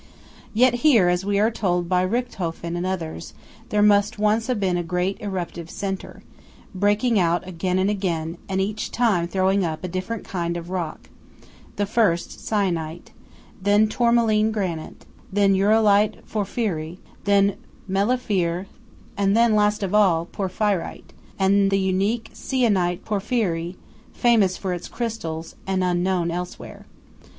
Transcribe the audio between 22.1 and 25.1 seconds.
Syenite porphyry, famous for its